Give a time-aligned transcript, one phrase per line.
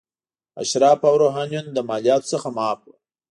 [0.61, 2.93] اشراف او روحانیون له مالیاتو څخه معاف وو.